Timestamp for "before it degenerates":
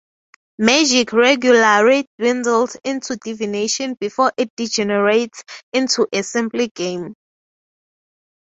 3.99-5.43